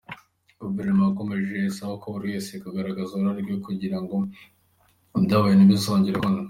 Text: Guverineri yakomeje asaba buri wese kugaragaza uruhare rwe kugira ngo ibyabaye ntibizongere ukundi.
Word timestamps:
Guverineri 0.61 1.03
yakomeje 1.07 1.53
asaba 1.71 1.93
buri 2.13 2.25
wese 2.31 2.51
kugaragaza 2.63 3.11
uruhare 3.13 3.39
rwe 3.45 3.55
kugira 3.65 3.97
ngo 4.03 4.17
ibyabaye 5.17 5.55
ntibizongere 5.55 6.15
ukundi. 6.17 6.39